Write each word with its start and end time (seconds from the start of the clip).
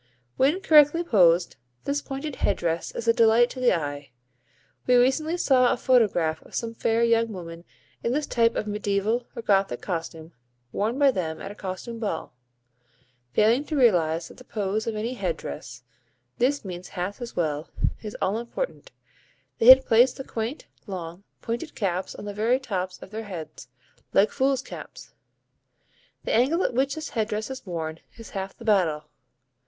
When 0.35 0.61
correctly 0.61 1.03
posed, 1.03 1.57
this 1.83 2.01
pointed 2.01 2.37
head 2.37 2.57
dress 2.57 2.89
is 2.89 3.07
a 3.07 3.13
delight 3.13 3.51
to 3.51 3.59
the 3.59 3.79
eye. 3.79 4.09
We 4.87 4.95
recently 4.95 5.37
saw 5.37 5.71
a 5.71 5.77
photograph 5.77 6.41
of 6.41 6.55
some 6.55 6.73
fair 6.73 7.03
young 7.03 7.31
women 7.31 7.65
in 8.03 8.11
this 8.11 8.25
type 8.25 8.55
of 8.55 8.65
Mediæval 8.65 9.25
or 9.35 9.41
Gothic 9.43 9.79
costume 9.79 10.31
worn 10.71 10.97
by 10.97 11.11
them 11.11 11.39
at 11.39 11.51
a 11.51 11.53
costume 11.53 11.99
ball. 11.99 12.33
Failing 13.33 13.63
to 13.65 13.75
realise 13.75 14.29
that 14.29 14.37
the 14.37 14.43
pose 14.43 14.87
of 14.87 14.95
any 14.95 15.13
head 15.13 15.37
dress 15.37 15.83
(this 16.39 16.65
means 16.65 16.87
hats 16.87 17.21
as 17.21 17.35
well) 17.35 17.69
is 18.01 18.17
all 18.23 18.39
important, 18.39 18.89
they 19.59 19.67
had 19.67 19.85
placed 19.85 20.17
the 20.17 20.23
quaint, 20.23 20.65
long, 20.87 21.23
pointed 21.43 21.75
caps 21.75 22.15
on 22.15 22.25
the 22.25 22.33
very 22.33 22.59
tops 22.59 22.97
of 23.03 23.11
their 23.11 23.25
heads, 23.25 23.67
like 24.13 24.31
fools' 24.31 24.63
caps! 24.63 25.13
The 26.23 26.33
angle 26.33 26.63
at 26.63 26.73
which 26.73 26.95
this 26.95 27.09
head 27.09 27.27
dress 27.27 27.51
is 27.51 27.67
worn 27.67 27.99
is 28.17 28.31
half 28.31 28.57
the 28.57 28.65
battle. 28.65 29.03